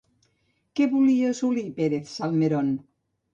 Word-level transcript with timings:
Què 0.79 0.87
volia 0.93 1.29
assolir 1.33 1.65
Pérez-Salmerón? 1.81 2.73